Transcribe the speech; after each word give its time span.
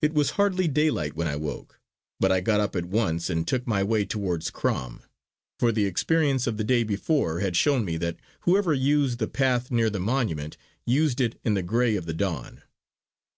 It 0.00 0.14
was 0.14 0.30
hardly 0.38 0.68
daylight 0.68 1.16
when 1.16 1.26
I 1.26 1.34
woke, 1.34 1.80
but 2.20 2.30
I 2.30 2.38
got 2.40 2.60
up 2.60 2.76
at 2.76 2.84
once 2.84 3.28
and 3.28 3.44
took 3.44 3.66
my 3.66 3.82
way 3.82 4.04
towards 4.04 4.52
Crom, 4.52 5.02
for 5.58 5.72
the 5.72 5.84
experience 5.84 6.46
of 6.46 6.58
the 6.58 6.62
day 6.62 6.84
before 6.84 7.40
had 7.40 7.56
shown 7.56 7.84
me 7.84 7.96
that 7.96 8.18
whoever 8.42 8.72
used 8.72 9.18
the 9.18 9.26
path 9.26 9.72
near 9.72 9.90
the 9.90 9.98
monument 9.98 10.56
used 10.86 11.20
it 11.20 11.40
in 11.42 11.54
the 11.54 11.64
grey 11.64 11.96
of 11.96 12.06
the 12.06 12.14
dawn. 12.14 12.62